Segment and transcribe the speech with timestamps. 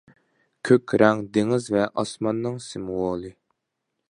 [0.69, 3.37] كۆك رەڭ دېڭىز ۋە ئاسماننىڭ سىمۋولى.